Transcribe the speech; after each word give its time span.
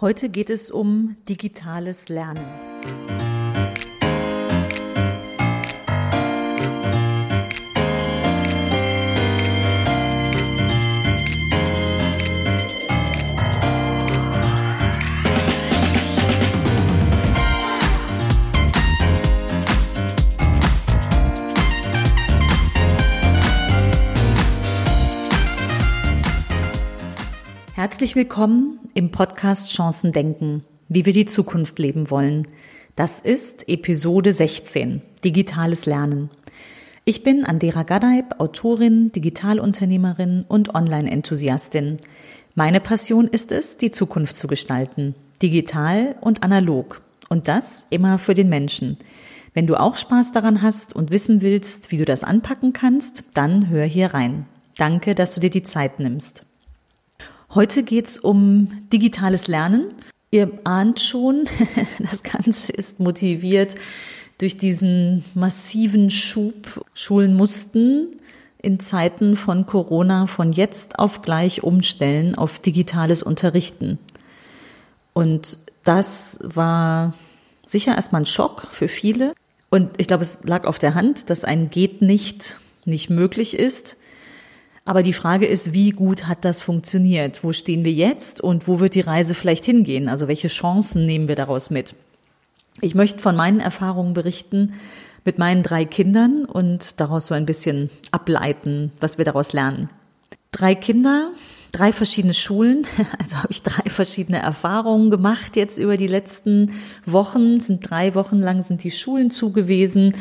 Heute 0.00 0.28
geht 0.28 0.50
es 0.50 0.72
um 0.72 1.16
digitales 1.28 2.08
Lernen. 2.08 2.44
Herzlich 27.84 28.16
willkommen 28.16 28.80
im 28.94 29.10
Podcast 29.10 29.70
Chancen 29.70 30.12
denken, 30.12 30.64
wie 30.88 31.04
wir 31.04 31.12
die 31.12 31.26
Zukunft 31.26 31.78
leben 31.78 32.08
wollen. 32.08 32.48
Das 32.96 33.20
ist 33.20 33.68
Episode 33.68 34.32
16, 34.32 35.02
digitales 35.22 35.84
Lernen. 35.84 36.30
Ich 37.04 37.22
bin 37.22 37.44
Andera 37.44 37.82
Gadeib, 37.82 38.40
Autorin, 38.40 39.12
Digitalunternehmerin 39.12 40.46
und 40.48 40.74
Online-Enthusiastin. 40.74 41.98
Meine 42.54 42.80
Passion 42.80 43.28
ist 43.28 43.52
es, 43.52 43.76
die 43.76 43.90
Zukunft 43.90 44.34
zu 44.34 44.46
gestalten, 44.46 45.14
digital 45.42 46.16
und 46.22 46.42
analog. 46.42 47.02
Und 47.28 47.48
das 47.48 47.84
immer 47.90 48.16
für 48.16 48.32
den 48.32 48.48
Menschen. 48.48 48.96
Wenn 49.52 49.66
du 49.66 49.78
auch 49.78 49.98
Spaß 49.98 50.32
daran 50.32 50.62
hast 50.62 50.96
und 50.96 51.10
wissen 51.10 51.42
willst, 51.42 51.90
wie 51.90 51.98
du 51.98 52.06
das 52.06 52.24
anpacken 52.24 52.72
kannst, 52.72 53.24
dann 53.34 53.68
hör 53.68 53.84
hier 53.84 54.14
rein. 54.14 54.46
Danke, 54.78 55.14
dass 55.14 55.34
du 55.34 55.40
dir 55.42 55.50
die 55.50 55.64
Zeit 55.64 55.98
nimmst. 55.98 56.46
Heute 57.54 57.84
geht's 57.84 58.18
um 58.18 58.88
digitales 58.92 59.46
Lernen. 59.46 59.94
Ihr 60.32 60.50
ahnt 60.64 60.98
schon, 60.98 61.48
das 62.00 62.24
Ganze 62.24 62.72
ist 62.72 62.98
motiviert 62.98 63.76
durch 64.38 64.58
diesen 64.58 65.24
massiven 65.34 66.10
Schub. 66.10 66.84
Schulen 66.94 67.36
mussten 67.36 68.20
in 68.60 68.80
Zeiten 68.80 69.36
von 69.36 69.66
Corona 69.66 70.26
von 70.26 70.52
jetzt 70.52 70.98
auf 70.98 71.22
gleich 71.22 71.62
umstellen 71.62 72.34
auf 72.34 72.58
digitales 72.58 73.22
Unterrichten. 73.22 74.00
Und 75.12 75.58
das 75.84 76.40
war 76.42 77.14
sicher 77.64 77.94
erstmal 77.94 78.22
ein 78.22 78.26
Schock 78.26 78.66
für 78.70 78.88
viele. 78.88 79.32
Und 79.70 79.90
ich 79.98 80.08
glaube, 80.08 80.24
es 80.24 80.42
lag 80.42 80.64
auf 80.64 80.80
der 80.80 80.94
Hand, 80.94 81.30
dass 81.30 81.44
ein 81.44 81.70
geht 81.70 82.02
nicht 82.02 82.58
nicht 82.84 83.10
möglich 83.10 83.56
ist. 83.56 83.96
Aber 84.84 85.02
die 85.02 85.14
Frage 85.14 85.46
ist, 85.46 85.72
wie 85.72 85.90
gut 85.90 86.26
hat 86.26 86.44
das 86.44 86.60
funktioniert? 86.60 87.42
Wo 87.42 87.52
stehen 87.52 87.84
wir 87.84 87.92
jetzt 87.92 88.40
und 88.40 88.68
wo 88.68 88.80
wird 88.80 88.94
die 88.94 89.00
Reise 89.00 89.34
vielleicht 89.34 89.64
hingehen? 89.64 90.08
Also 90.08 90.28
welche 90.28 90.48
Chancen 90.48 91.06
nehmen 91.06 91.26
wir 91.26 91.36
daraus 91.36 91.70
mit? 91.70 91.94
Ich 92.80 92.94
möchte 92.94 93.20
von 93.20 93.36
meinen 93.36 93.60
Erfahrungen 93.60 94.12
berichten 94.12 94.74
mit 95.24 95.38
meinen 95.38 95.62
drei 95.62 95.86
Kindern 95.86 96.44
und 96.44 97.00
daraus 97.00 97.26
so 97.26 97.34
ein 97.34 97.46
bisschen 97.46 97.88
ableiten, 98.10 98.92
was 99.00 99.16
wir 99.16 99.24
daraus 99.24 99.54
lernen. 99.54 99.88
Drei 100.52 100.74
Kinder, 100.74 101.30
drei 101.72 101.92
verschiedene 101.92 102.34
Schulen, 102.34 102.86
also 103.18 103.36
habe 103.36 103.48
ich 103.50 103.62
drei 103.62 103.88
verschiedene 103.88 104.38
Erfahrungen 104.38 105.10
gemacht 105.10 105.56
jetzt 105.56 105.78
über 105.78 105.96
die 105.96 106.08
letzten 106.08 106.72
Wochen, 107.06 107.58
sind 107.58 107.88
drei 107.88 108.14
Wochen 108.14 108.40
lang 108.40 108.62
sind 108.62 108.84
die 108.84 108.90
Schulen 108.90 109.30
zugewesen 109.30 110.14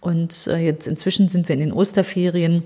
und 0.00 0.46
äh, 0.46 0.58
jetzt 0.58 0.86
inzwischen 0.86 1.28
sind 1.28 1.48
wir 1.48 1.54
in 1.54 1.60
den 1.60 1.72
Osterferien 1.72 2.64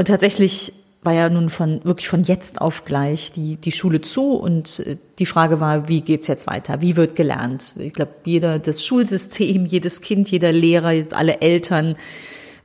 und 0.00 0.06
tatsächlich 0.06 0.72
war 1.02 1.12
ja 1.12 1.28
nun 1.28 1.50
von 1.50 1.84
wirklich 1.84 2.08
von 2.08 2.24
jetzt 2.24 2.62
auf 2.62 2.86
gleich 2.86 3.32
die 3.32 3.56
die 3.56 3.70
Schule 3.70 4.00
zu 4.00 4.32
und 4.32 4.78
äh, 4.78 4.96
die 5.18 5.26
Frage 5.26 5.60
war, 5.60 5.88
wie 5.88 6.00
geht's 6.00 6.26
jetzt 6.26 6.46
weiter? 6.46 6.80
Wie 6.80 6.96
wird 6.96 7.16
gelernt? 7.16 7.74
Ich 7.78 7.92
glaube, 7.92 8.12
jeder 8.24 8.58
das 8.58 8.82
Schulsystem, 8.82 9.66
jedes 9.66 10.00
Kind, 10.00 10.30
jeder 10.30 10.52
Lehrer, 10.52 11.04
alle 11.14 11.42
Eltern 11.42 11.96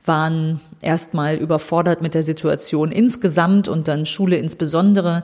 waren 0.06 0.62
erstmal 0.80 1.36
überfordert 1.36 2.00
mit 2.00 2.14
der 2.14 2.22
Situation 2.22 2.90
insgesamt 2.90 3.68
und 3.68 3.86
dann 3.86 4.06
Schule 4.06 4.38
insbesondere. 4.38 5.22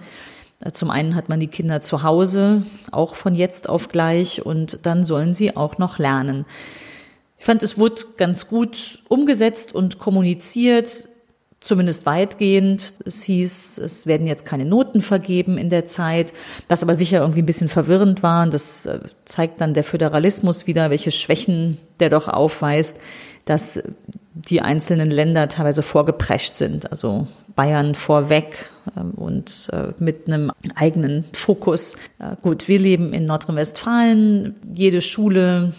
Zum 0.74 0.90
einen 0.90 1.14
hat 1.14 1.30
man 1.30 1.40
die 1.40 1.46
Kinder 1.46 1.80
zu 1.80 2.02
Hause, 2.02 2.62
auch 2.90 3.16
von 3.16 3.34
jetzt 3.34 3.70
auf 3.70 3.88
gleich, 3.88 4.44
und 4.44 4.80
dann 4.82 5.02
sollen 5.02 5.32
sie 5.32 5.56
auch 5.56 5.78
noch 5.78 5.98
lernen. 5.98 6.44
Ich 7.38 7.46
fand, 7.46 7.62
es 7.62 7.78
wurde 7.78 8.02
ganz 8.18 8.48
gut 8.48 9.02
umgesetzt 9.08 9.74
und 9.74 9.98
kommuniziert 9.98 11.08
zumindest 11.62 12.04
weitgehend. 12.04 12.94
Es 13.06 13.22
hieß, 13.22 13.78
es 13.78 14.06
werden 14.06 14.26
jetzt 14.26 14.44
keine 14.44 14.64
Noten 14.64 15.00
vergeben 15.00 15.56
in 15.56 15.70
der 15.70 15.86
Zeit, 15.86 16.32
was 16.68 16.82
aber 16.82 16.94
sicher 16.94 17.20
irgendwie 17.20 17.42
ein 17.42 17.46
bisschen 17.46 17.68
verwirrend 17.68 18.22
war. 18.22 18.42
Und 18.42 18.52
das 18.52 18.84
äh, 18.86 19.00
zeigt 19.24 19.60
dann 19.60 19.72
der 19.72 19.84
Föderalismus 19.84 20.66
wieder, 20.66 20.90
welche 20.90 21.10
Schwächen 21.10 21.78
der 22.00 22.10
doch 22.10 22.28
aufweist, 22.28 22.98
dass 23.44 23.82
die 24.34 24.60
einzelnen 24.60 25.10
Länder 25.10 25.48
teilweise 25.48 25.82
vorgeprescht 25.82 26.56
sind. 26.56 26.90
Also 26.90 27.28
Bayern 27.54 27.94
vorweg 27.94 28.70
ähm, 28.96 29.12
und 29.12 29.68
äh, 29.72 29.92
mit 29.98 30.26
einem 30.26 30.50
eigenen 30.74 31.24
Fokus. 31.32 31.96
Äh, 32.18 32.36
gut, 32.42 32.68
wir 32.68 32.78
leben 32.78 33.12
in 33.12 33.26
Nordrhein-Westfalen. 33.26 34.56
Jede 34.74 35.00
Schule 35.00 35.74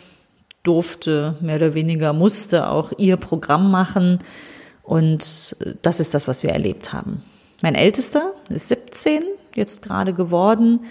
durfte, 0.64 1.36
mehr 1.42 1.58
oder 1.58 1.74
weniger 1.74 2.14
musste 2.14 2.70
auch 2.70 2.94
ihr 2.98 3.18
Programm 3.18 3.70
machen. 3.70 4.20
Und 4.84 5.56
das 5.82 6.00
ist 6.00 6.14
das, 6.14 6.28
was 6.28 6.44
wir 6.44 6.52
erlebt 6.52 6.94
haben. 6.94 7.24
Mein 7.62 7.76
Ältester 7.76 8.34
ist 8.50 8.68
17, 8.68 9.24
jetzt 9.56 9.82
gerade 9.82 10.14
geworden, 10.14 10.82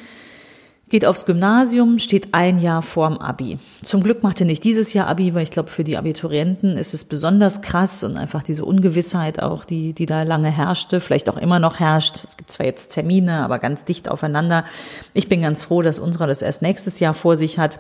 geht 0.89 1.05
aufs 1.07 1.25
Gymnasium, 1.25 1.99
steht 1.99 2.33
ein 2.33 2.59
Jahr 2.59 2.83
vorm 2.83 3.17
Abi. 3.17 3.59
Zum 3.83 4.03
Glück 4.03 4.23
macht 4.23 4.41
er 4.41 4.47
nicht 4.47 4.63
dieses 4.63 4.93
Jahr 4.93 5.07
Abi, 5.07 5.35
weil 5.35 5.43
ich 5.43 5.51
glaube, 5.51 5.71
für 5.71 5.85
die 5.85 5.97
Abiturienten 5.97 6.77
ist 6.77 6.93
es 6.93 7.07
besonders 7.07 7.63
krass 7.63 8.05
und 8.05 8.19
einfach 8.19 8.43
diese 8.43 8.65
Ungewissheit 8.65 9.43
auch, 9.43 9.65
die, 9.65 9.95
die 9.95 10.05
da 10.05 10.23
lange 10.23 10.51
herrschte, 10.51 11.01
vielleicht 11.01 11.31
auch 11.31 11.39
immer 11.39 11.59
noch 11.59 11.81
herrscht. 11.81 12.23
Es 12.25 12.37
gibt 12.37 12.51
zwar 12.51 12.67
jetzt 12.67 12.89
Termine, 12.89 13.43
aber 13.43 13.59
ganz 13.59 13.87
dicht 13.87 14.11
aufeinander. 14.11 14.67
Ich 15.15 15.31
bin 15.31 15.41
ganz 15.41 15.65
froh, 15.65 15.81
dass 15.81 15.99
unserer 15.99 16.27
das 16.27 16.43
erst 16.43 16.61
nächstes 16.61 17.01
Jahr 17.01 17.15
vor 17.15 17.37
sich 17.37 17.59
hat. 17.59 17.79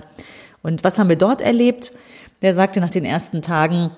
Und 0.62 0.84
was 0.84 0.98
haben 0.98 1.10
wir 1.10 1.16
dort 1.16 1.42
erlebt? 1.42 1.92
Der 2.40 2.54
sagte 2.54 2.80
nach 2.80 2.90
den 2.90 3.04
ersten 3.04 3.42
Tagen, 3.42 3.90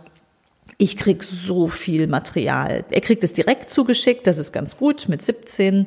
ich 0.79 0.97
krieg 0.97 1.23
so 1.23 1.69
viel 1.69 2.07
Material. 2.07 2.85
Er 2.91 3.01
kriegt 3.01 3.25
es 3.25 3.33
direkt 3.33 3.71
zugeschickt, 3.71 4.27
das 4.27 4.39
ist 4.39 4.53
ganz 4.53 4.77
gut. 4.77 5.09
Mit 5.09 5.23
17 5.23 5.87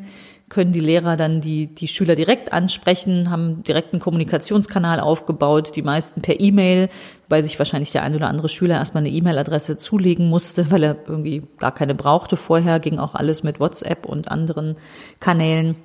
können 0.50 0.72
die 0.72 0.80
Lehrer 0.80 1.18
dann 1.18 1.42
die, 1.42 1.68
die 1.68 1.90
Schüler 1.90 2.16
direkt 2.16 2.54
ansprechen, 2.54 3.30
haben 3.30 3.64
direkt 3.64 3.92
einen 3.92 4.02
Kommunikationskanal 4.02 5.02
aufgebaut, 5.02 5.76
die 5.76 5.82
meisten 5.82 6.22
per 6.22 6.40
E-Mail, 6.40 6.90
weil 7.28 7.44
sich 7.44 7.60
wahrscheinlich 7.60 7.92
der 7.92 8.04
ein 8.04 8.16
oder 8.16 8.30
andere 8.30 8.48
Schüler 8.48 8.76
erstmal 8.76 9.04
eine 9.04 9.14
E-Mail-Adresse 9.14 9.76
zulegen 9.76 10.30
musste, 10.30 10.72
weil 10.72 10.84
er 10.84 10.96
irgendwie 11.06 11.44
gar 11.58 11.74
keine 11.74 11.96
brauchte 11.96 12.38
vorher, 12.38 12.80
ging 12.80 12.98
auch 12.98 13.14
alles 13.14 13.44
mit 13.44 13.60
WhatsApp 13.60 14.06
und 14.06 14.32
anderen 14.32 14.78
Kanälen. 15.20 15.76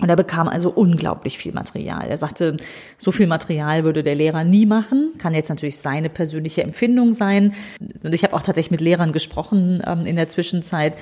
Und 0.00 0.08
er 0.08 0.16
bekam 0.16 0.46
also 0.46 0.70
unglaublich 0.70 1.38
viel 1.38 1.52
Material. 1.52 2.06
Er 2.08 2.16
sagte, 2.16 2.56
so 2.98 3.10
viel 3.10 3.26
Material 3.26 3.82
würde 3.82 4.04
der 4.04 4.14
Lehrer 4.14 4.44
nie 4.44 4.64
machen. 4.64 5.14
Kann 5.18 5.34
jetzt 5.34 5.48
natürlich 5.48 5.78
seine 5.78 6.08
persönliche 6.08 6.62
Empfindung 6.62 7.14
sein. 7.14 7.54
Und 8.02 8.12
ich 8.12 8.22
habe 8.22 8.34
auch 8.34 8.42
tatsächlich 8.42 8.70
mit 8.70 8.80
Lehrern 8.80 9.12
gesprochen 9.12 9.82
ähm, 9.84 10.06
in 10.06 10.14
der 10.14 10.28
Zwischenzeit. 10.28 10.94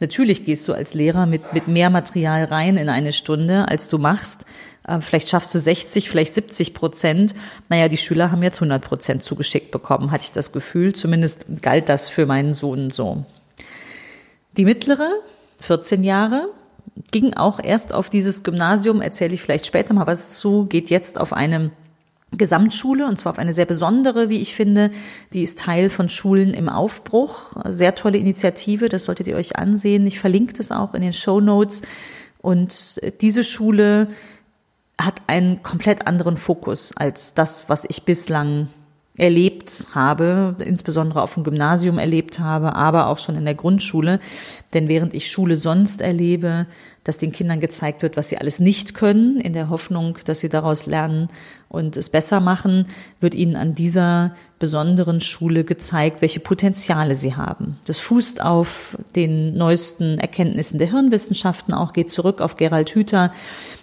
Natürlich 0.00 0.44
gehst 0.44 0.68
du 0.68 0.74
als 0.74 0.92
Lehrer 0.92 1.24
mit, 1.24 1.54
mit 1.54 1.66
mehr 1.66 1.88
Material 1.88 2.44
rein 2.44 2.76
in 2.76 2.90
eine 2.90 3.12
Stunde, 3.12 3.68
als 3.68 3.88
du 3.88 3.96
machst. 3.96 4.44
Äh, 4.86 5.00
vielleicht 5.00 5.30
schaffst 5.30 5.54
du 5.54 5.58
60, 5.58 6.10
vielleicht 6.10 6.34
70 6.34 6.74
Prozent. 6.74 7.34
Naja, 7.70 7.88
die 7.88 7.96
Schüler 7.96 8.30
haben 8.30 8.42
jetzt 8.42 8.58
100 8.58 8.82
Prozent 8.82 9.22
zugeschickt 9.22 9.70
bekommen, 9.70 10.10
hatte 10.10 10.24
ich 10.24 10.32
das 10.32 10.52
Gefühl. 10.52 10.92
Zumindest 10.92 11.46
galt 11.62 11.88
das 11.88 12.10
für 12.10 12.26
meinen 12.26 12.52
Sohn 12.52 12.90
so. 12.90 13.24
Die 14.58 14.66
mittlere, 14.66 15.08
14 15.60 16.04
Jahre, 16.04 16.48
ging 17.10 17.34
auch 17.34 17.58
erst 17.62 17.92
auf 17.92 18.10
dieses 18.10 18.42
Gymnasium, 18.42 19.00
erzähle 19.00 19.34
ich 19.34 19.42
vielleicht 19.42 19.66
später 19.66 19.94
mal 19.94 20.06
was 20.06 20.38
zu, 20.38 20.66
geht 20.66 20.90
jetzt 20.90 21.18
auf 21.18 21.32
eine 21.32 21.70
Gesamtschule 22.36 23.06
und 23.06 23.18
zwar 23.18 23.32
auf 23.32 23.38
eine 23.38 23.52
sehr 23.52 23.66
besondere, 23.66 24.30
wie 24.30 24.40
ich 24.40 24.54
finde. 24.54 24.90
Die 25.32 25.42
ist 25.42 25.58
Teil 25.58 25.90
von 25.90 26.08
Schulen 26.08 26.54
im 26.54 26.68
Aufbruch. 26.68 27.52
Sehr 27.66 27.94
tolle 27.94 28.18
Initiative, 28.18 28.88
das 28.88 29.04
solltet 29.04 29.28
ihr 29.28 29.36
euch 29.36 29.56
ansehen. 29.56 30.06
Ich 30.06 30.18
verlinke 30.18 30.54
das 30.54 30.72
auch 30.72 30.94
in 30.94 31.02
den 31.02 31.12
Show 31.12 31.40
Notes. 31.40 31.82
Und 32.40 33.00
diese 33.20 33.44
Schule 33.44 34.08
hat 34.98 35.20
einen 35.26 35.62
komplett 35.62 36.06
anderen 36.06 36.36
Fokus 36.36 36.96
als 36.96 37.34
das, 37.34 37.68
was 37.68 37.84
ich 37.88 38.04
bislang 38.04 38.68
erlebt 39.16 39.88
habe, 39.94 40.56
insbesondere 40.58 41.20
auf 41.20 41.34
dem 41.34 41.44
Gymnasium 41.44 41.98
erlebt 41.98 42.38
habe, 42.38 42.74
aber 42.74 43.08
auch 43.08 43.18
schon 43.18 43.36
in 43.36 43.44
der 43.44 43.54
Grundschule. 43.54 44.20
Denn 44.72 44.88
während 44.88 45.12
ich 45.12 45.30
Schule 45.30 45.56
sonst 45.56 46.00
erlebe, 46.00 46.66
dass 47.04 47.18
den 47.18 47.30
Kindern 47.30 47.60
gezeigt 47.60 48.02
wird, 48.02 48.16
was 48.16 48.30
sie 48.30 48.38
alles 48.38 48.58
nicht 48.58 48.94
können, 48.94 49.38
in 49.38 49.52
der 49.52 49.68
Hoffnung, 49.68 50.16
dass 50.24 50.40
sie 50.40 50.48
daraus 50.48 50.86
lernen 50.86 51.28
und 51.68 51.98
es 51.98 52.08
besser 52.08 52.40
machen, 52.40 52.86
wird 53.20 53.34
ihnen 53.34 53.54
an 53.54 53.74
dieser 53.74 54.34
besonderen 54.58 55.20
Schule 55.20 55.64
gezeigt, 55.64 56.22
welche 56.22 56.40
Potenziale 56.40 57.14
sie 57.14 57.34
haben. 57.34 57.78
Das 57.84 57.98
fußt 57.98 58.42
auf 58.42 58.96
den 59.14 59.58
neuesten 59.58 60.18
Erkenntnissen 60.18 60.78
der 60.78 60.90
Hirnwissenschaften 60.90 61.74
auch, 61.74 61.92
geht 61.92 62.08
zurück 62.08 62.40
auf 62.40 62.56
Gerald 62.56 62.90
Hüther, 62.94 63.32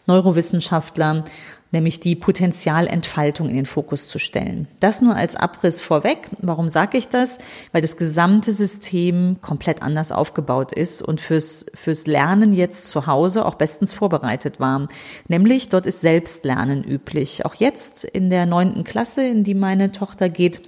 Neurowissenschaftler, 0.07 1.25
nämlich 1.71 2.00
die 2.00 2.16
Potenzialentfaltung 2.16 3.50
in 3.50 3.56
den 3.56 3.66
Fokus 3.66 4.07
zu 4.07 4.19
stellen. 4.19 4.68
Das 4.80 5.01
nur 5.01 5.16
als 5.16 5.36
Abriss 5.36 5.81
vorweg. 5.81 6.30
Warum 6.39 6.69
sage 6.69 6.98
ich 6.98 7.10
das? 7.10 7.38
Weil 7.71 7.81
das 7.81 7.98
gesamte 7.98 8.51
System 8.51 9.38
komplett 9.42 9.81
anders 9.81 10.12
aufgebaut 10.12 10.71
ist 10.71 11.01
und 11.01 11.21
fürs, 11.21 11.66
fürs 11.74 12.07
Lernen 12.07 12.54
jetzt 12.54 12.88
zu 12.88 13.07
Hause 13.07 13.45
auch 13.45 13.56
bestens 13.56 13.94
vorbereitet 13.94 14.60
war. 14.60 14.88
Nämlich 15.27 15.69
dort 15.69 15.86
ist 15.86 16.01
Selbstlernen 16.01 16.83
üblich. 16.83 17.45
Auch 17.45 17.56
jetzt 17.56 18.04
in 18.04 18.30
der 18.30 18.45
neunten 18.45 18.83
Klasse, 18.83 19.25
in 19.25 19.44
die 19.44 19.56
meine 19.56 19.92
Tochter 19.92 20.30
geht, 20.30 20.62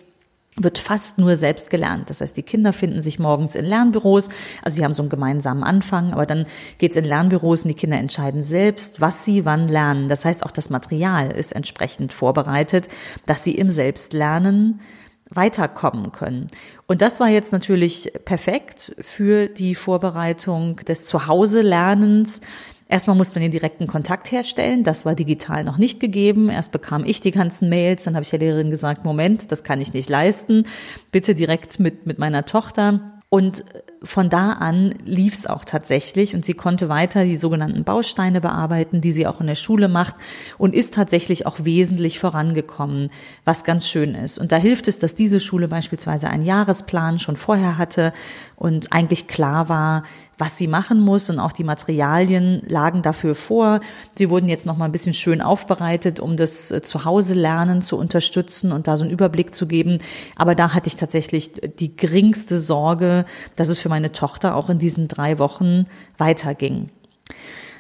wird 0.58 0.78
fast 0.78 1.18
nur 1.18 1.38
selbst 1.38 1.70
gelernt. 1.70 2.10
Das 2.10 2.22
heißt, 2.22 2.36
die 2.36 2.44
Kinder 2.44 2.74
finden 2.74 3.02
sich 3.02 3.20
morgens 3.20 3.56
in 3.56 3.66
Lernbüros, 3.66 4.30
also 4.62 4.76
sie 4.76 4.84
haben 4.84 4.94
so 4.94 5.02
einen 5.02 5.10
gemeinsamen 5.10 5.64
Anfang, 5.64 6.12
aber 6.12 6.26
dann 6.26 6.46
geht's 6.78 6.98
in 6.98 7.06
Lernbüros 7.06 7.64
und 7.64 7.70
die 7.70 7.76
Kinder 7.76 7.98
entscheiden 7.98 8.44
selbst, 8.44 9.00
was 9.00 9.24
sie 9.24 9.46
wann 9.46 9.68
lernen. 9.68 10.10
Das 10.10 10.26
heißt, 10.26 10.46
auch 10.46 10.52
das 10.52 10.70
Material 10.70 11.32
ist 11.32 11.54
entsprechend 11.54 12.12
vorbereitet, 12.14 12.90
dass 13.26 13.44
sie 13.44 13.56
im 13.56 13.70
Selbstlernen 13.70 14.82
weiterkommen 15.30 16.12
können. 16.12 16.48
Und 16.88 17.02
das 17.02 17.22
war 17.22 17.30
jetzt 17.30 17.54
natürlich 17.54 18.12
perfekt 18.26 18.94
für 19.00 19.48
die 19.48 19.76
Vorbereitung 19.76 20.76
des 20.78 21.06
Zuhause-Lernens 21.06 22.42
Erstmal 22.92 23.16
musste 23.16 23.36
man 23.36 23.44
den 23.44 23.54
direkten 23.54 23.88
Kontakt 23.88 24.34
herstellen. 24.34 24.84
Das 24.84 25.06
war 25.06 25.16
digital 25.16 25.64
noch 25.64 25.78
nicht 25.78 26.02
gegeben. 26.02 26.50
Erst 26.50 26.74
bekam 26.74 27.06
ich 27.06 27.22
die 27.22 27.32
ganzen 27.32 27.70
Mails. 27.70 28.04
Dann 28.04 28.16
habe 28.16 28.24
ich 28.26 28.32
der 28.32 28.40
Lehrerin 28.40 28.70
gesagt, 28.70 29.06
Moment, 29.06 29.50
das 29.50 29.64
kann 29.64 29.80
ich 29.80 29.94
nicht 29.94 30.10
leisten. 30.10 30.66
Bitte 31.10 31.34
direkt 31.34 31.80
mit, 31.80 32.06
mit 32.06 32.20
meiner 32.20 32.44
Tochter. 32.44 33.22
Und 33.30 33.64
von 34.04 34.30
da 34.30 34.52
an 34.52 34.94
lief 35.06 35.34
es 35.34 35.48
auch 35.48 35.64
tatsächlich 35.64 36.36
und 36.36 36.44
sie 36.44 36.54
konnte 36.54 36.90
weiter 36.90 37.24
die 37.24 37.38
sogenannten 37.38 37.86
Bausteine 37.86 38.42
bearbeiten, 38.42 39.00
die 39.00 39.14
sie 39.14 39.26
auch 39.26 39.40
in 39.40 39.48
der 39.48 39.56
Schule 39.56 39.88
macht 39.88 40.16
und 40.58 40.76
ist 40.76 40.96
tatsächlich 40.96 41.46
auch 41.46 41.64
wesentlich 41.64 42.20
vorangekommen, 42.20 43.10
was 43.46 43.64
ganz 43.64 43.88
schön 43.88 44.16
ist. 44.16 44.38
Und 44.38 44.52
da 44.52 44.58
hilft 44.58 44.90
es, 44.90 45.00
dass 45.00 45.16
diese 45.16 45.40
Schule 45.40 45.70
beispielsweise 45.70 46.30
einen 46.30 46.44
Jahresplan 46.44 47.20
schon 47.20 47.38
vorher 47.38 47.78
hatte 47.78 48.12
und 48.58 48.92
eigentlich 48.92 49.28
klar 49.28 49.70
war, 49.70 50.04
was 50.42 50.58
sie 50.58 50.66
machen 50.66 51.00
muss 51.00 51.30
und 51.30 51.38
auch 51.38 51.52
die 51.52 51.64
Materialien 51.64 52.64
lagen 52.66 53.04
dafür 53.04 53.36
vor. 53.36 53.80
Sie 54.18 54.32
wurden 54.32 54.50
jetzt 54.50 54.66
noch 54.66 54.76
mal 54.76 54.86
ein 54.86 54.92
bisschen 54.92 55.14
schön 55.14 55.40
aufbereitet, 55.40 56.20
um 56.20 56.36
das 56.36 56.72
äh, 56.72 56.82
Zuhause-Lernen 56.82 57.84
zu 57.84 57.96
unterstützen 57.96 58.72
und 58.72 58.88
da 58.88 58.98
so 58.98 59.04
einen 59.04 59.14
Überblick 59.14 59.54
zu 59.54 59.68
geben. 59.68 60.00
Aber 60.36 60.56
da 60.56 60.74
hatte 60.74 60.88
ich 60.88 60.96
tatsächlich 60.96 61.52
die 61.80 61.96
geringste 61.96 62.60
Sorge, 62.60 63.26
dass 63.56 63.68
es 63.68 63.78
für 63.78 63.90
meine 63.90 64.14
Tochter 64.14 64.56
auch 64.56 64.72
in 64.72 64.80
diesen 64.80 65.08
drei 65.08 65.38
Wochen 65.38 65.86
weiterging. 66.18 66.90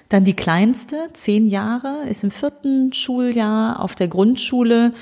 Dann 0.10 0.24
die 0.24 0.36
kleinste, 0.36 1.10
zehn 1.13 1.48
Jahre, 1.48 2.04
ist 2.08 2.24
im 2.24 2.30
vierten 2.30 2.94
Schuljahr 2.94 3.80
auf 3.80 3.96
der 3.96 4.08
Grundschule 4.08 4.94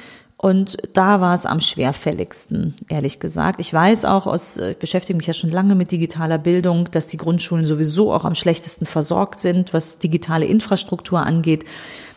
und 0.41 0.77
da 0.93 1.19
war 1.19 1.33
es 1.33 1.45
am 1.45 1.59
schwerfälligsten, 1.59 2.73
ehrlich 2.87 3.19
gesagt. 3.19 3.59
Ich 3.59 3.73
weiß 3.73 4.05
auch 4.05 4.25
aus, 4.25 4.55
ich 4.55 4.77
beschäftige 4.77 5.17
mich 5.17 5.27
ja 5.27 5.33
schon 5.33 5.51
lange 5.51 5.75
mit 5.75 5.91
digitaler 5.91 6.37
Bildung, 6.37 6.89
dass 6.91 7.07
die 7.07 7.17
Grundschulen 7.17 7.65
sowieso 7.65 8.13
auch 8.13 8.23
am 8.23 8.35
schlechtesten 8.35 8.85
versorgt 8.85 9.41
sind, 9.41 9.73
was 9.73 9.99
digitale 9.99 10.45
Infrastruktur 10.45 11.19
angeht. 11.19 11.65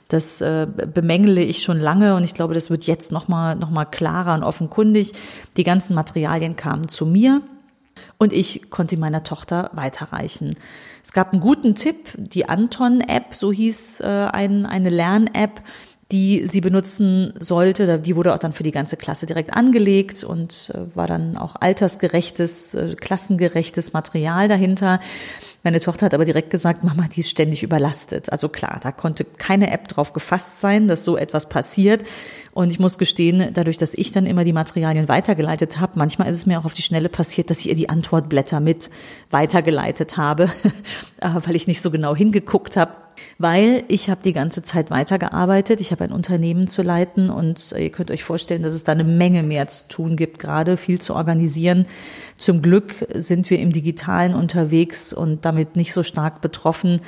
Das 0.07 0.41
äh, 0.41 0.69
bemängele 0.95 1.43
ich 1.43 1.65
schon 1.65 1.81
lange 1.81 2.15
und 2.15 2.23
ich 2.23 2.33
glaube, 2.33 2.55
das 2.55 2.71
wird 2.71 2.85
jetzt 2.85 3.11
nochmal 3.11 3.57
noch 3.57 3.71
mal 3.71 3.87
klarer 3.87 4.35
und 4.35 4.45
offenkundig. 4.45 5.15
Die 5.57 5.65
ganzen 5.65 5.97
Materialien 5.97 6.55
kamen 6.55 6.87
zu 6.87 7.07
mir 7.07 7.43
und 8.19 8.33
ich 8.33 8.71
konnte 8.71 8.97
meiner 8.97 9.25
Tochter 9.25 9.71
weiterreichen. 9.73 10.55
Es 11.03 11.13
gab 11.13 11.33
einen 11.33 11.41
guten 11.43 11.75
Tipp, 11.75 12.13
die 12.17 12.49
Anton-App, 12.49 13.35
so 13.35 13.51
hieß 13.51 13.99
äh, 13.99 14.07
ein, 14.07 14.65
eine 14.65 14.91
Lern-App 14.91 15.61
die 16.13 16.47
sie 16.47 16.61
benutzen 16.61 17.33
sollte. 17.41 17.99
Die 17.99 18.15
wurde 18.15 18.35
auch 18.35 18.39
dann 18.39 18.53
für 18.53 18.63
die 18.63 18.71
ganze 18.71 18.97
Klasse 18.97 19.27
direkt 19.27 19.55
angelegt 19.55 20.23
und 20.23 20.71
äh, 20.75 20.95
war 20.95 21.07
dann 21.07 21.37
auch 21.37 21.57
altersgerechtes, 21.59 22.75
äh, 22.75 22.95
klassengerechtes 22.95 23.95
Material 23.95 24.47
dahinter. 24.47 25.01
Meine 25.65 25.79
Tochter 25.79 26.07
hat 26.07 26.15
aber 26.15 26.25
direkt 26.25 26.51
gesagt, 26.51 26.83
Mama, 26.83 27.07
die 27.09 27.21
ist 27.21 27.31
ständig 27.31 27.63
überlastet. 27.63 28.31
Also 28.33 28.49
klar, 28.49 28.81
da 28.83 28.91
konnte 28.91 29.25
keine 29.25 29.71
App 29.71 29.87
drauf 29.87 30.13
gefasst 30.13 30.61
sein, 30.61 30.89
dass 30.89 31.05
so 31.05 31.17
etwas 31.17 31.49
passiert. 31.49 32.05
Und 32.53 32.71
ich 32.71 32.81
muss 32.81 32.99
gestehen, 32.99 33.51
dadurch, 33.55 33.79
dass 33.79 33.95
ich 33.95 34.11
dann 34.11 34.27
immer 34.27 34.43
die 34.43 34.53
Materialien 34.53 35.09
weitergeleitet 35.09 35.79
habe, 35.79 35.93
manchmal 35.95 36.29
ist 36.29 36.37
es 36.37 36.47
mir 36.47 36.59
auch 36.59 36.65
auf 36.65 36.75
die 36.75 36.83
Schnelle 36.83 37.09
passiert, 37.09 37.49
dass 37.49 37.61
ich 37.61 37.69
ihr 37.69 37.77
die 37.77 37.89
Antwortblätter 37.89 38.59
mit 38.59 38.91
weitergeleitet 39.31 40.17
habe, 40.17 40.51
äh, 41.21 41.31
weil 41.45 41.55
ich 41.55 41.69
nicht 41.69 41.81
so 41.81 41.93
genau 41.93 42.15
hingeguckt 42.15 42.77
habe 42.77 43.02
weil 43.39 43.85
ich 43.89 44.11
habe 44.11 44.23
die 44.23 44.33
ganze 44.33 44.63
Zeit 44.63 44.91
weitergearbeitet. 44.91 45.81
Ich 45.81 45.91
habe 45.91 46.05
ein 46.05 46.13
Unternehmen 46.13 46.69
zu 46.69 46.83
leiten 46.83 47.31
und 47.31 47.73
ihr 47.77 47.91
könnt 47.91 48.11
euch 48.11 48.25
vorstellen, 48.25 48.63
dass 48.63 48.73
es 48.73 48.85
da 48.85 48.93
eine 48.93 49.05
Menge 49.05 49.43
mehr 49.43 49.69
zu 49.69 49.89
tun 49.89 50.17
gibt, 50.17 50.39
gerade 50.39 50.77
viel 50.77 51.01
zu 51.01 51.15
organisieren. 51.15 51.87
Zum 52.37 52.63
Glück 52.63 52.95
sind 53.15 53.51
wir 53.51 53.59
im 53.59 53.73
Digitalen 53.73 54.35
unterwegs 54.35 55.13
und 55.13 55.45
damit 55.45 55.77
nicht 55.77 55.93
so 55.93 56.03
stark 56.03 56.41
betroffen 56.41 57.01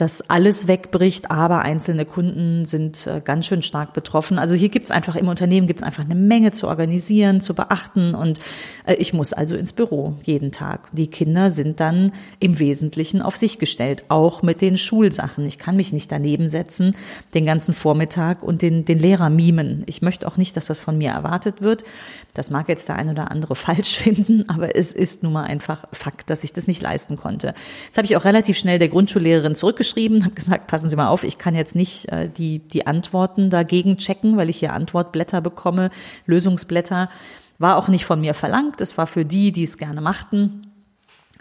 dass 0.00 0.30
alles 0.30 0.66
wegbricht, 0.66 1.30
aber 1.30 1.60
einzelne 1.60 2.06
Kunden 2.06 2.64
sind 2.64 3.06
äh, 3.06 3.20
ganz 3.22 3.46
schön 3.46 3.60
stark 3.60 3.92
betroffen. 3.92 4.38
Also 4.38 4.54
hier 4.54 4.70
gibt's 4.70 4.90
einfach 4.90 5.14
im 5.14 5.28
Unternehmen 5.28 5.66
gibt's 5.66 5.82
einfach 5.82 6.04
eine 6.04 6.14
Menge 6.14 6.52
zu 6.52 6.68
organisieren, 6.68 7.40
zu 7.40 7.54
beachten 7.54 8.14
und 8.14 8.40
äh, 8.86 8.94
ich 8.94 9.12
muss 9.12 9.32
also 9.32 9.56
ins 9.56 9.74
Büro 9.74 10.14
jeden 10.22 10.52
Tag. 10.52 10.88
Die 10.92 11.08
Kinder 11.08 11.50
sind 11.50 11.80
dann 11.80 12.12
im 12.38 12.58
Wesentlichen 12.58 13.20
auf 13.20 13.36
sich 13.36 13.58
gestellt, 13.58 14.04
auch 14.08 14.42
mit 14.42 14.62
den 14.62 14.78
Schulsachen. 14.78 15.44
Ich 15.44 15.58
kann 15.58 15.76
mich 15.76 15.92
nicht 15.92 16.10
daneben 16.10 16.48
setzen 16.48 16.96
den 17.34 17.44
ganzen 17.44 17.74
Vormittag 17.74 18.42
und 18.42 18.62
den, 18.62 18.86
den 18.86 18.98
Lehrer 18.98 19.28
mimen. 19.28 19.82
Ich 19.86 20.00
möchte 20.00 20.26
auch 20.26 20.38
nicht, 20.38 20.56
dass 20.56 20.66
das 20.66 20.80
von 20.80 20.96
mir 20.96 21.10
erwartet 21.10 21.60
wird. 21.60 21.84
Das 22.32 22.50
mag 22.50 22.68
jetzt 22.68 22.88
der 22.88 22.96
ein 22.96 23.10
oder 23.10 23.30
andere 23.30 23.54
falsch 23.54 23.98
finden, 23.98 24.48
aber 24.48 24.76
es 24.76 24.92
ist 24.92 25.22
nun 25.22 25.34
mal 25.34 25.44
einfach 25.44 25.84
Fakt, 25.92 26.30
dass 26.30 26.42
ich 26.42 26.52
das 26.52 26.66
nicht 26.66 26.80
leisten 26.80 27.16
konnte. 27.16 27.54
Das 27.88 27.98
habe 27.98 28.06
ich 28.06 28.16
auch 28.16 28.24
relativ 28.24 28.56
schnell 28.56 28.78
der 28.78 28.88
Grundschullehrerin 28.88 29.54
zurückgeschrieben, 29.54 29.89
habe 29.96 30.34
gesagt, 30.34 30.66
passen 30.66 30.88
Sie 30.88 30.96
mal 30.96 31.08
auf, 31.08 31.24
ich 31.24 31.38
kann 31.38 31.54
jetzt 31.54 31.74
nicht 31.74 32.08
äh, 32.10 32.28
die, 32.28 32.58
die 32.58 32.86
Antworten 32.86 33.50
dagegen 33.50 33.96
checken, 33.96 34.36
weil 34.36 34.50
ich 34.50 34.58
hier 34.58 34.72
Antwortblätter 34.72 35.40
bekomme, 35.40 35.90
Lösungsblätter. 36.26 37.10
War 37.58 37.76
auch 37.76 37.88
nicht 37.88 38.06
von 38.06 38.20
mir 38.20 38.34
verlangt, 38.34 38.80
es 38.80 38.96
war 38.96 39.06
für 39.06 39.24
die, 39.24 39.52
die 39.52 39.64
es 39.64 39.76
gerne 39.76 40.00
machten. 40.00 40.66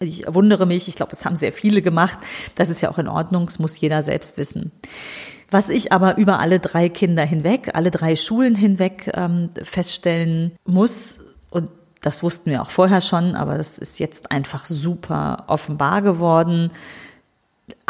Ich 0.02 0.24
wundere 0.28 0.66
mich, 0.66 0.88
ich 0.88 0.96
glaube, 0.96 1.12
es 1.12 1.26
haben 1.26 1.36
sehr 1.36 1.54
viele 1.54 1.82
gemacht. 1.82 2.20
Das 2.56 2.70
ist 2.70 2.82
ja 2.82 2.90
auch 2.90 2.98
in 2.98 3.08
Ordnung, 3.08 3.46
es 3.48 3.60
muss 3.60 3.80
jeder 3.80 4.02
selbst 4.02 4.38
wissen. 4.38 4.72
Was 5.52 5.70
ich 5.70 5.92
aber 5.92 6.18
über 6.18 6.40
alle 6.40 6.60
drei 6.60 6.90
Kinder 6.90 7.26
hinweg, 7.26 7.72
alle 7.74 7.92
drei 7.92 8.16
Schulen 8.16 8.56
hinweg 8.56 9.12
ähm, 9.14 9.50
feststellen 9.62 10.52
muss, 10.66 11.20
und 11.50 11.70
das 12.02 12.24
wussten 12.24 12.52
wir 12.52 12.62
auch 12.62 12.70
vorher 12.70 13.02
schon, 13.02 13.36
aber 13.36 13.58
das 13.58 13.78
ist 13.78 14.00
jetzt 14.00 14.32
einfach 14.32 14.66
super 14.66 15.46
offenbar 15.48 16.02
geworden. 16.02 16.72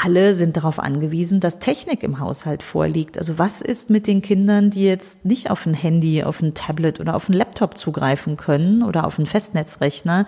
Alle 0.02 0.34
sind 0.34 0.56
darauf 0.56 0.80
angewiesen, 0.80 1.42
dass 1.42 1.60
Technik 1.60 2.04
im 2.04 2.20
Haushalt 2.20 2.64
vorliegt. 2.64 3.18
Also 3.18 3.38
was 3.38 3.62
ist 3.62 3.90
mit 3.90 4.08
den 4.08 4.22
Kindern, 4.22 4.70
die 4.70 4.86
jetzt 4.86 5.26
nicht 5.26 5.52
auf 5.52 5.66
ein 5.66 5.74
Handy, 5.74 6.24
auf 6.24 6.42
ein 6.42 6.54
Tablet 6.54 7.02
oder 7.02 7.16
auf 7.16 7.28
ein 7.28 7.34
Laptop 7.34 7.78
zugreifen 7.78 8.38
können 8.38 8.82
oder 8.82 9.06
auf 9.06 9.20
einen 9.20 9.26
Festnetzrechner? 9.26 10.26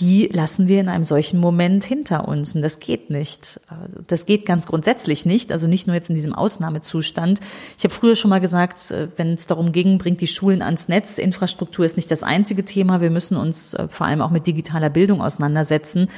die 0.00 0.28
lassen 0.32 0.68
wir 0.68 0.80
in 0.80 0.88
einem 0.88 1.04
solchen 1.04 1.40
Moment 1.40 1.84
hinter 1.84 2.28
uns. 2.28 2.54
Und 2.54 2.62
das 2.62 2.78
geht 2.78 3.10
nicht. 3.10 3.60
Das 4.06 4.26
geht 4.26 4.46
ganz 4.46 4.66
grundsätzlich 4.66 5.26
nicht. 5.26 5.50
Also 5.50 5.66
nicht 5.66 5.86
nur 5.86 5.96
jetzt 5.96 6.08
in 6.08 6.14
diesem 6.14 6.34
Ausnahmezustand. 6.34 7.40
Ich 7.76 7.84
habe 7.84 7.92
früher 7.92 8.14
schon 8.14 8.28
mal 8.28 8.40
gesagt, 8.40 8.90
äh, 8.90 9.08
wenn 9.16 9.34
es 9.34 9.46
darum 9.46 9.72
ging, 9.72 9.98
bringt 9.98 10.20
die 10.20 10.26
Schulen 10.26 10.62
ans 10.62 10.88
Netz. 10.88 11.18
Infrastruktur 11.18 11.84
ist 11.84 11.96
nicht 11.96 12.10
das 12.10 12.22
einzige 12.22 12.64
Thema. 12.64 13.00
Wir 13.00 13.10
müssen 13.10 13.36
uns 13.36 13.74
äh, 13.74 13.88
vor 13.88 14.06
allem 14.06 14.22
auch 14.22 14.30
mit 14.30 14.46
digitaler 14.46 14.90
Bildung 14.90 15.20
auseinandersetzen. 15.20 16.08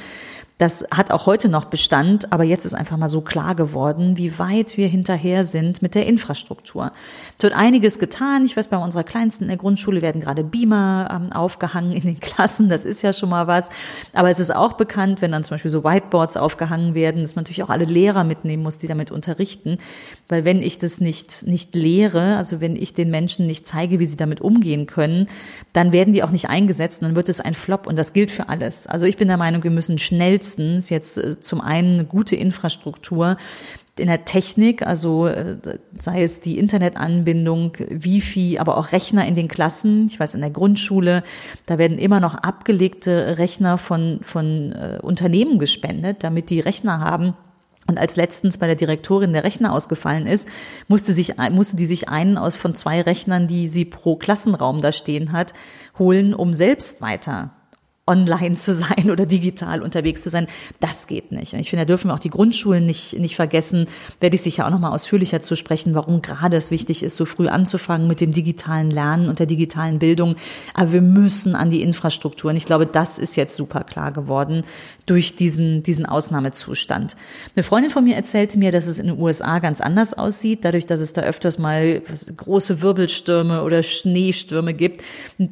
Das 0.61 0.85
hat 0.91 1.09
auch 1.09 1.25
heute 1.25 1.49
noch 1.49 1.65
Bestand, 1.65 2.31
aber 2.31 2.43
jetzt 2.43 2.65
ist 2.65 2.75
einfach 2.75 2.95
mal 2.95 3.07
so 3.07 3.21
klar 3.21 3.55
geworden, 3.55 4.19
wie 4.19 4.37
weit 4.37 4.77
wir 4.77 4.87
hinterher 4.87 5.43
sind 5.43 5.81
mit 5.81 5.95
der 5.95 6.05
Infrastruktur. 6.05 6.91
Es 7.35 7.41
wird 7.41 7.55
einiges 7.55 7.97
getan. 7.97 8.45
Ich 8.45 8.55
weiß, 8.55 8.67
bei 8.67 8.77
unserer 8.77 9.03
Kleinsten 9.03 9.45
in 9.45 9.47
der 9.47 9.57
Grundschule 9.57 10.03
werden 10.03 10.21
gerade 10.21 10.43
Beamer 10.43 11.09
ähm, 11.11 11.33
aufgehangen 11.33 11.93
in 11.93 12.03
den 12.03 12.19
Klassen. 12.19 12.69
Das 12.69 12.85
ist 12.85 13.01
ja 13.01 13.11
schon 13.11 13.29
mal 13.29 13.47
was. 13.47 13.69
Aber 14.13 14.29
es 14.29 14.39
ist 14.39 14.53
auch 14.53 14.73
bekannt, 14.73 15.23
wenn 15.23 15.31
dann 15.31 15.43
zum 15.43 15.55
Beispiel 15.55 15.71
so 15.71 15.83
Whiteboards 15.83 16.37
aufgehangen 16.37 16.93
werden, 16.93 17.23
dass 17.23 17.35
man 17.35 17.41
natürlich 17.41 17.63
auch 17.63 17.71
alle 17.71 17.85
Lehrer 17.85 18.23
mitnehmen 18.23 18.61
muss, 18.61 18.77
die 18.77 18.85
damit 18.85 19.09
unterrichten. 19.09 19.79
Weil 20.27 20.45
wenn 20.45 20.61
ich 20.61 20.77
das 20.77 21.01
nicht, 21.01 21.47
nicht 21.47 21.73
lehre, 21.73 22.37
also 22.37 22.61
wenn 22.61 22.75
ich 22.75 22.93
den 22.93 23.09
Menschen 23.09 23.47
nicht 23.47 23.65
zeige, 23.65 23.97
wie 23.97 24.05
sie 24.05 24.15
damit 24.15 24.41
umgehen 24.41 24.85
können, 24.85 25.27
dann 25.73 25.91
werden 25.91 26.13
die 26.13 26.21
auch 26.21 26.29
nicht 26.29 26.49
eingesetzt 26.49 27.01
und 27.01 27.07
dann 27.07 27.15
wird 27.15 27.29
es 27.29 27.41
ein 27.41 27.55
Flop 27.55 27.87
und 27.87 27.97
das 27.97 28.13
gilt 28.13 28.29
für 28.29 28.47
alles. 28.47 28.85
Also 28.85 29.07
ich 29.07 29.17
bin 29.17 29.27
der 29.27 29.37
Meinung, 29.37 29.63
wir 29.63 29.71
müssen 29.71 29.97
schnellstens 29.97 30.50
meistens 30.51 30.89
jetzt 30.89 31.17
äh, 31.17 31.39
zum 31.39 31.61
einen 31.61 31.93
eine 31.93 32.05
gute 32.05 32.35
Infrastruktur 32.35 33.37
in 33.97 34.07
der 34.07 34.25
Technik, 34.25 34.85
also 34.85 35.27
äh, 35.27 35.57
sei 35.97 36.23
es 36.23 36.39
die 36.39 36.57
Internetanbindung, 36.57 37.73
Wifi, 37.89 38.57
aber 38.57 38.77
auch 38.77 38.93
Rechner 38.93 39.25
in 39.25 39.35
den 39.35 39.47
Klassen. 39.47 40.07
Ich 40.07 40.19
weiß, 40.19 40.33
in 40.33 40.41
der 40.41 40.49
Grundschule, 40.49 41.23
da 41.65 41.77
werden 41.77 41.99
immer 41.99 42.19
noch 42.19 42.35
abgelegte 42.35 43.37
Rechner 43.37 43.77
von, 43.77 44.19
von 44.21 44.71
äh, 44.71 44.99
Unternehmen 45.01 45.59
gespendet, 45.59 46.23
damit 46.23 46.49
die 46.49 46.61
Rechner 46.61 46.99
haben, 46.99 47.33
Und 47.87 47.97
als 47.99 48.15
letztens 48.15 48.57
bei 48.57 48.67
der 48.67 48.75
Direktorin 48.75 49.33
der 49.33 49.43
Rechner 49.43 49.73
ausgefallen 49.73 50.25
ist, 50.25 50.47
musste, 50.87 51.13
sich, 51.13 51.35
musste 51.51 51.75
die 51.75 51.87
sich 51.87 52.07
einen 52.07 52.37
aus 52.37 52.55
von 52.55 52.75
zwei 52.75 53.01
Rechnern, 53.01 53.47
die 53.47 53.67
sie 53.67 53.85
pro 53.85 54.15
Klassenraum 54.15 54.81
da 54.81 54.91
stehen 54.91 55.31
hat, 55.31 55.53
holen, 55.99 56.33
um 56.33 56.53
selbst 56.53 57.01
weiter 57.01 57.51
online 58.11 58.55
zu 58.55 58.75
sein 58.75 59.09
oder 59.09 59.25
digital 59.25 59.81
unterwegs 59.81 60.21
zu 60.21 60.29
sein. 60.29 60.47
Das 60.79 61.07
geht 61.07 61.31
nicht. 61.31 61.53
Ich 61.53 61.69
finde, 61.69 61.85
da 61.85 61.87
dürfen 61.87 62.09
wir 62.09 62.13
auch 62.13 62.19
die 62.19 62.29
Grundschulen 62.29 62.85
nicht, 62.85 63.17
nicht 63.17 63.35
vergessen. 63.35 63.87
Werde 64.19 64.35
ich 64.35 64.41
sicher 64.41 64.65
auch 64.65 64.69
nochmal 64.69 64.91
ausführlicher 64.91 65.41
zu 65.41 65.55
sprechen, 65.55 65.95
warum 65.95 66.21
gerade 66.21 66.57
es 66.57 66.71
wichtig 66.71 67.03
ist, 67.03 67.15
so 67.15 67.25
früh 67.25 67.47
anzufangen 67.47 68.07
mit 68.07 68.19
dem 68.19 68.33
digitalen 68.33 68.91
Lernen 68.91 69.29
und 69.29 69.39
der 69.39 69.45
digitalen 69.45 69.99
Bildung. 69.99 70.35
Aber 70.73 70.91
wir 70.91 71.01
müssen 71.01 71.55
an 71.55 71.69
die 71.69 71.81
Infrastruktur. 71.81 72.51
Und 72.51 72.57
ich 72.57 72.65
glaube, 72.65 72.85
das 72.85 73.17
ist 73.17 73.37
jetzt 73.37 73.55
super 73.55 73.83
klar 73.83 74.11
geworden 74.11 74.63
durch 75.05 75.35
diesen, 75.35 75.83
diesen 75.83 76.05
Ausnahmezustand. 76.05 77.15
Eine 77.55 77.63
Freundin 77.63 77.91
von 77.91 78.03
mir 78.03 78.15
erzählte 78.15 78.57
mir, 78.57 78.71
dass 78.71 78.87
es 78.87 78.99
in 78.99 79.07
den 79.07 79.19
USA 79.19 79.59
ganz 79.59 79.81
anders 79.81 80.13
aussieht, 80.13 80.59
dadurch, 80.63 80.85
dass 80.85 80.99
es 80.99 81.13
da 81.13 81.21
öfters 81.21 81.57
mal 81.57 82.01
große 82.35 82.81
Wirbelstürme 82.81 83.63
oder 83.63 83.83
Schneestürme 83.83 84.73
gibt, 84.73 85.03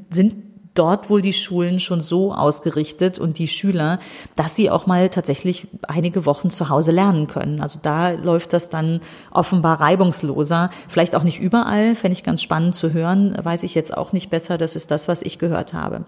sind 0.10 0.49
dort 0.74 1.10
wohl 1.10 1.22
die 1.22 1.34
Schulen 1.34 1.80
schon 1.80 2.02
so 2.02 2.34
ausgerichtet 2.34 3.20
und 3.20 3.38
die 3.38 3.48
Schüler, 3.48 4.00
dass 4.36 4.56
sie 4.56 4.70
auch 4.70 4.88
mal 4.88 5.10
tatsächlich 5.10 5.68
einige 5.88 6.26
Wochen 6.26 6.50
zu 6.50 6.70
Hause 6.70 6.92
lernen 6.92 7.28
können. 7.28 7.62
Also 7.62 7.80
da 7.82 8.12
läuft 8.12 8.54
das 8.54 8.70
dann 8.70 9.02
offenbar 9.32 9.82
reibungsloser. 9.82 10.70
Vielleicht 10.88 11.16
auch 11.16 11.24
nicht 11.24 11.40
überall, 11.40 11.96
fände 11.96 12.14
ich 12.14 12.24
ganz 12.24 12.42
spannend 12.42 12.76
zu 12.76 12.94
hören, 12.94 13.38
weiß 13.42 13.64
ich 13.64 13.76
jetzt 13.76 13.96
auch 13.96 14.14
nicht 14.14 14.30
besser. 14.30 14.58
Das 14.58 14.76
ist 14.76 14.92
das, 14.92 15.08
was 15.08 15.22
ich 15.22 15.40
gehört 15.40 15.74
habe. 15.74 16.06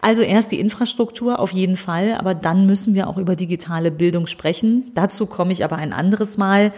Also 0.00 0.22
erst 0.22 0.52
die 0.52 0.60
Infrastruktur 0.60 1.38
auf 1.38 1.52
jeden 1.52 1.76
Fall, 1.76 2.14
aber 2.14 2.34
dann 2.34 2.66
müssen 2.66 2.94
wir 2.94 3.08
auch 3.08 3.16
über 3.16 3.36
digitale 3.36 3.90
Bildung 3.90 4.26
sprechen. 4.26 4.90
Dazu 4.94 5.26
komme 5.26 5.52
ich 5.52 5.64
aber 5.64 5.76
ein 5.76 5.92
anderes 5.92 6.38
Mal. 6.38 6.72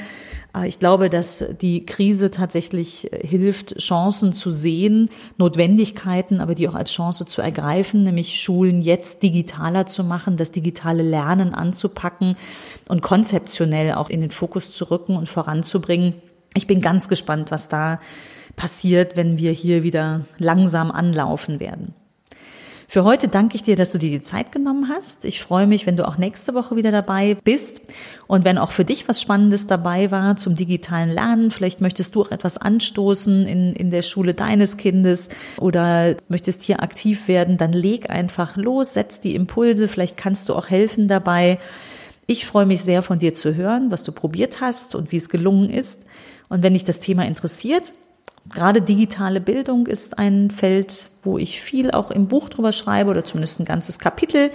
Ich 0.64 0.78
glaube, 0.78 1.10
dass 1.10 1.44
die 1.60 1.84
Krise 1.84 2.30
tatsächlich 2.30 3.12
äh, 3.12 3.26
hilft, 3.26 3.78
Chancen 3.78 4.32
zu 4.32 4.50
sehen, 4.50 5.10
Notwendigkeiten, 5.38 6.40
aber 6.40 6.54
die 6.54 6.68
auch 6.68 6.74
als 6.74 6.92
Chance 6.92 7.26
zu 7.26 7.42
ergreifen, 7.42 8.04
nämlich 8.04 8.40
Schulen 8.40 8.80
jetzt 8.80 9.22
digitaler 9.22 9.86
zu 9.86 10.04
machen, 10.04 10.36
das 10.36 10.52
digitale 10.52 11.02
Lernen 11.02 11.54
anzupacken 11.54 12.36
und 12.88 13.02
konzeptionell 13.02 13.94
auch 13.94 14.08
in 14.08 14.20
den 14.20 14.30
Fokus 14.30 14.72
zu 14.72 14.90
rücken 14.90 15.16
und 15.16 15.28
voranzubringen. 15.28 16.14
Ich 16.54 16.66
bin 16.66 16.80
ganz 16.80 17.08
gespannt, 17.08 17.50
was 17.50 17.68
da 17.68 18.00
passiert, 18.54 19.16
wenn 19.16 19.38
wir 19.38 19.52
hier 19.52 19.82
wieder 19.82 20.22
langsam 20.38 20.90
anlaufen 20.90 21.60
werden. 21.60 21.94
Für 22.88 23.02
heute 23.02 23.26
danke 23.26 23.56
ich 23.56 23.64
dir, 23.64 23.74
dass 23.74 23.90
du 23.90 23.98
dir 23.98 24.10
die 24.10 24.22
Zeit 24.22 24.52
genommen 24.52 24.88
hast. 24.88 25.24
Ich 25.24 25.40
freue 25.40 25.66
mich, 25.66 25.86
wenn 25.86 25.96
du 25.96 26.06
auch 26.06 26.18
nächste 26.18 26.54
Woche 26.54 26.76
wieder 26.76 26.92
dabei 26.92 27.36
bist 27.42 27.82
und 28.28 28.44
wenn 28.44 28.58
auch 28.58 28.70
für 28.70 28.84
dich 28.84 29.08
was 29.08 29.20
Spannendes 29.20 29.66
dabei 29.66 30.12
war 30.12 30.36
zum 30.36 30.54
digitalen 30.54 31.10
Lernen. 31.10 31.50
Vielleicht 31.50 31.80
möchtest 31.80 32.14
du 32.14 32.22
auch 32.22 32.30
etwas 32.30 32.58
anstoßen 32.58 33.46
in, 33.46 33.72
in 33.74 33.90
der 33.90 34.02
Schule 34.02 34.34
deines 34.34 34.76
Kindes 34.76 35.28
oder 35.58 36.14
möchtest 36.28 36.62
hier 36.62 36.80
aktiv 36.80 37.26
werden, 37.26 37.58
dann 37.58 37.72
leg 37.72 38.08
einfach 38.08 38.56
los, 38.56 38.94
setz 38.94 39.18
die 39.18 39.34
Impulse. 39.34 39.88
Vielleicht 39.88 40.16
kannst 40.16 40.48
du 40.48 40.54
auch 40.54 40.68
helfen 40.70 41.08
dabei. 41.08 41.58
Ich 42.28 42.46
freue 42.46 42.66
mich 42.66 42.82
sehr 42.82 43.02
von 43.02 43.18
dir 43.18 43.34
zu 43.34 43.56
hören, 43.56 43.90
was 43.90 44.04
du 44.04 44.12
probiert 44.12 44.60
hast 44.60 44.94
und 44.94 45.10
wie 45.10 45.16
es 45.16 45.28
gelungen 45.28 45.70
ist. 45.70 46.02
Und 46.48 46.62
wenn 46.62 46.74
dich 46.74 46.84
das 46.84 47.00
Thema 47.00 47.24
interessiert, 47.24 47.92
Gerade 48.52 48.82
digitale 48.82 49.40
Bildung 49.40 49.86
ist 49.86 50.18
ein 50.18 50.50
Feld, 50.50 51.08
wo 51.22 51.38
ich 51.38 51.60
viel 51.60 51.90
auch 51.90 52.10
im 52.10 52.28
Buch 52.28 52.48
drüber 52.48 52.72
schreibe 52.72 53.10
oder 53.10 53.24
zumindest 53.24 53.60
ein 53.60 53.64
ganzes 53.64 53.98
Kapitel. 53.98 54.50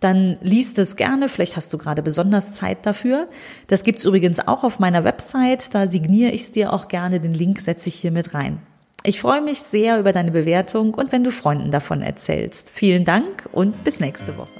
Dann 0.00 0.36
liest 0.42 0.78
es 0.78 0.96
gerne, 0.96 1.28
vielleicht 1.28 1.56
hast 1.56 1.72
du 1.72 1.78
gerade 1.78 2.02
besonders 2.02 2.52
Zeit 2.52 2.84
dafür. 2.84 3.28
Das 3.68 3.84
gibt's 3.84 4.04
übrigens 4.04 4.40
auch 4.40 4.64
auf 4.64 4.80
meiner 4.80 5.04
Website, 5.04 5.74
da 5.74 5.86
signiere 5.86 6.32
ich 6.32 6.42
es 6.42 6.52
dir 6.52 6.72
auch 6.72 6.88
gerne, 6.88 7.20
den 7.20 7.34
Link 7.34 7.60
setze 7.60 7.88
ich 7.88 7.94
hier 7.94 8.10
mit 8.10 8.34
rein. 8.34 8.58
Ich 9.04 9.20
freue 9.20 9.40
mich 9.40 9.62
sehr 9.62 9.98
über 9.98 10.12
deine 10.12 10.30
Bewertung 10.30 10.94
und 10.94 11.10
wenn 11.10 11.24
du 11.24 11.32
Freunden 11.32 11.70
davon 11.70 12.02
erzählst. 12.02 12.70
Vielen 12.70 13.04
Dank 13.04 13.48
und 13.52 13.82
bis 13.84 13.98
nächste 13.98 14.36
Woche. 14.36 14.50